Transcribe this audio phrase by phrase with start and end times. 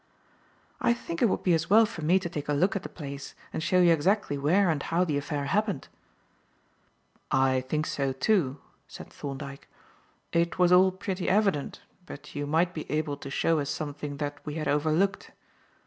[0.79, 2.89] "I think it would be as well for me to take a look at the
[2.89, 5.89] place and show you exactly where and how the affair happened."
[7.29, 9.67] "I think so too," said Thorndyke.
[10.33, 14.43] "It was all pretty evident, but you might be able to show us something that
[14.43, 15.33] we had overlooked.